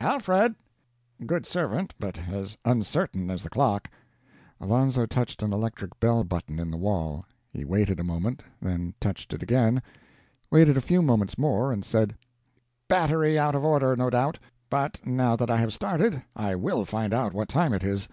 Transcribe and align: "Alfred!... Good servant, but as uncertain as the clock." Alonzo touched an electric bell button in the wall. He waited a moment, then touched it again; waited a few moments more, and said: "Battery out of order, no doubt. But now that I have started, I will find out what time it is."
"Alfred!... 0.00 0.54
Good 1.26 1.44
servant, 1.44 1.92
but 1.98 2.16
as 2.16 2.56
uncertain 2.64 3.28
as 3.30 3.42
the 3.42 3.50
clock." 3.50 3.90
Alonzo 4.60 5.06
touched 5.06 5.42
an 5.42 5.52
electric 5.52 5.98
bell 5.98 6.22
button 6.22 6.60
in 6.60 6.70
the 6.70 6.76
wall. 6.76 7.24
He 7.52 7.64
waited 7.64 7.98
a 7.98 8.04
moment, 8.04 8.44
then 8.60 8.94
touched 9.00 9.34
it 9.34 9.42
again; 9.42 9.82
waited 10.52 10.76
a 10.76 10.80
few 10.80 11.02
moments 11.02 11.36
more, 11.36 11.72
and 11.72 11.84
said: 11.84 12.14
"Battery 12.86 13.36
out 13.36 13.56
of 13.56 13.64
order, 13.64 13.96
no 13.96 14.08
doubt. 14.08 14.38
But 14.70 15.04
now 15.04 15.34
that 15.34 15.50
I 15.50 15.56
have 15.56 15.74
started, 15.74 16.22
I 16.36 16.54
will 16.54 16.84
find 16.84 17.12
out 17.12 17.32
what 17.32 17.48
time 17.48 17.72
it 17.72 17.82
is." 17.82 18.08